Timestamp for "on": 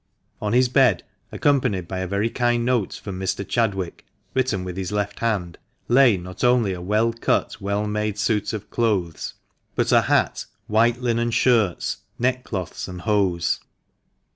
0.41-0.51